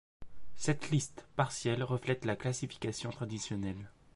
Cette 0.55 0.89
liste 0.89 1.27
partielle 1.35 1.83
reflète 1.83 2.25
la 2.25 2.35
classification 2.35 3.11
traditionnelle. 3.11 3.87